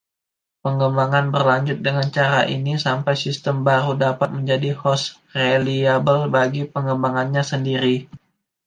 [0.65, 5.03] Pengembangan berlanjut dengan cara ini sampai sistem baru dapat menjadi hos
[5.37, 7.95] reliabel bagi pengembangannya sendiri.